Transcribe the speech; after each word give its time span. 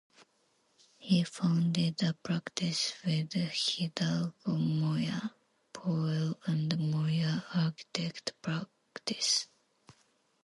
He 0.97 1.23
founded 1.23 2.01
a 2.01 2.13
practice 2.23 2.95
with 3.05 3.33
Hidalgo 3.33 4.53
Moya, 4.55 5.35
Powell 5.71 6.39
and 6.47 6.75
Moya 6.91 7.45
Architect 7.53 8.31
Practice. 8.41 9.45